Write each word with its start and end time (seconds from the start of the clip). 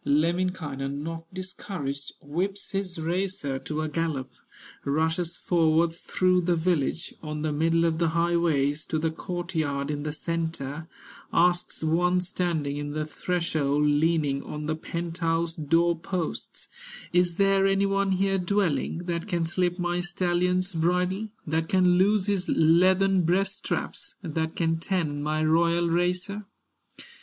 Lemminkainen, 0.03 1.03
not 1.03 1.31
discouraged, 1.31 2.13
Whips 2.21 2.71
his 2.71 2.97
racer 2.97 3.59
to 3.59 3.81
a 3.83 3.87
gallop, 3.87 4.31
Rushes 4.83 5.37
forward 5.37 5.93
through 5.93 6.41
the 6.41 6.55
village, 6.55 7.13
On 7.21 7.43
the 7.43 7.51
middle 7.51 7.85
of 7.85 7.99
the 7.99 8.07
highways, 8.07 8.87
To 8.87 8.97
the 8.97 9.11
court 9.11 9.53
yard 9.53 9.91
in 9.91 10.01
the 10.01 10.11
centre, 10.11 10.87
Asks 11.31 11.83
one 11.83 12.19
standing 12.21 12.77
in 12.77 12.93
the 12.93 13.05
threshold, 13.05 13.85
Leaning 13.85 14.41
on 14.41 14.65
the 14.65 14.75
penthouse 14.75 15.55
door 15.55 15.95
posts: 15.95 16.67
"Is 17.13 17.35
there 17.35 17.67
any 17.67 17.85
one 17.85 18.13
here 18.13 18.39
dwelling 18.39 19.03
That 19.05 19.27
can 19.27 19.45
slip 19.45 19.77
my 19.77 19.99
stallion's 20.01 20.73
bridle, 20.73 21.27
That 21.45 21.69
can 21.69 21.99
loose 21.99 22.25
his 22.25 22.49
leathern 22.49 23.21
breast 23.21 23.59
straps, 23.59 24.15
That 24.23 24.55
can 24.55 24.79
tend 24.79 25.23
my 25.23 25.43
royal 25.45 25.87
racer?" 25.89 26.45